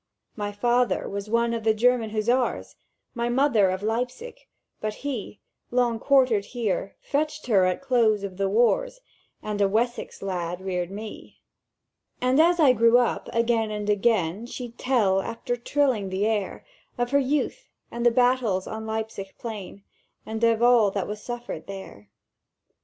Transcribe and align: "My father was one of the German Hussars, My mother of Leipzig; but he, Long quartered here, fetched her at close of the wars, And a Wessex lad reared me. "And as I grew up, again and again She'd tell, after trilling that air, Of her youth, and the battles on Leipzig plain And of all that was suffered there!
"My 0.35 0.51
father 0.51 1.07
was 1.07 1.29
one 1.29 1.53
of 1.53 1.63
the 1.63 1.75
German 1.75 2.09
Hussars, 2.09 2.75
My 3.13 3.29
mother 3.29 3.69
of 3.69 3.83
Leipzig; 3.83 4.35
but 4.79 4.95
he, 4.95 5.41
Long 5.69 5.99
quartered 5.99 6.45
here, 6.45 6.95
fetched 7.01 7.45
her 7.45 7.65
at 7.65 7.83
close 7.83 8.23
of 8.23 8.37
the 8.37 8.49
wars, 8.49 8.99
And 9.43 9.61
a 9.61 9.67
Wessex 9.69 10.23
lad 10.23 10.59
reared 10.59 10.89
me. 10.89 11.43
"And 12.19 12.39
as 12.41 12.59
I 12.59 12.73
grew 12.73 12.97
up, 12.97 13.29
again 13.31 13.69
and 13.69 13.91
again 13.91 14.47
She'd 14.47 14.79
tell, 14.79 15.21
after 15.21 15.55
trilling 15.55 16.09
that 16.09 16.17
air, 16.25 16.65
Of 16.97 17.11
her 17.11 17.19
youth, 17.19 17.67
and 17.91 18.03
the 18.03 18.09
battles 18.09 18.65
on 18.65 18.87
Leipzig 18.87 19.35
plain 19.37 19.83
And 20.25 20.43
of 20.43 20.63
all 20.63 20.89
that 20.89 21.07
was 21.07 21.21
suffered 21.21 21.67
there! 21.67 22.09